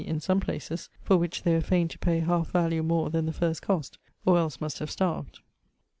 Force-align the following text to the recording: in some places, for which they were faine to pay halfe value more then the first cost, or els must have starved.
in 0.03 0.19
some 0.19 0.39
places, 0.39 0.89
for 1.03 1.15
which 1.15 1.43
they 1.43 1.53
were 1.53 1.61
faine 1.61 1.87
to 1.87 1.99
pay 1.99 2.21
halfe 2.21 2.47
value 2.49 2.81
more 2.81 3.11
then 3.11 3.27
the 3.27 3.31
first 3.31 3.61
cost, 3.61 3.99
or 4.25 4.39
els 4.39 4.59
must 4.59 4.79
have 4.79 4.89
starved. 4.89 5.41